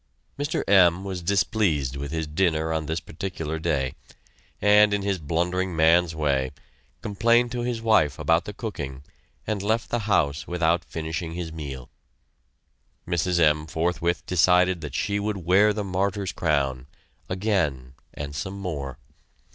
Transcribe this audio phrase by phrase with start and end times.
[0.35, 0.63] Mr.
[0.67, 1.03] M.
[1.03, 3.93] was displeased with his dinner on this particular day,
[4.59, 6.49] and, in his blundering man's way,
[7.03, 9.03] complained to his wife about the cooking
[9.45, 11.87] and left the house without finishing his meal.
[13.07, 13.39] Mrs.
[13.39, 13.67] M.
[13.67, 16.87] forthwith decided that she would wear the martyr's crown,
[17.29, 18.97] again and some more!